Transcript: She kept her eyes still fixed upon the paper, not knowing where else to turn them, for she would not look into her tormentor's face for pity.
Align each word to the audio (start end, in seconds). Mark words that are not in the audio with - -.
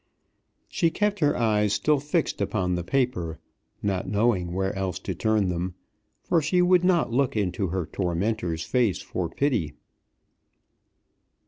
She 0.67 0.89
kept 0.89 1.19
her 1.19 1.37
eyes 1.37 1.73
still 1.73 1.99
fixed 1.99 2.41
upon 2.41 2.73
the 2.73 2.83
paper, 2.83 3.37
not 3.83 4.07
knowing 4.09 4.51
where 4.51 4.75
else 4.75 4.97
to 4.97 5.13
turn 5.13 5.49
them, 5.49 5.75
for 6.23 6.41
she 6.41 6.59
would 6.59 6.83
not 6.83 7.11
look 7.13 7.37
into 7.37 7.67
her 7.67 7.85
tormentor's 7.85 8.63
face 8.63 8.99
for 9.03 9.29
pity. 9.29 9.73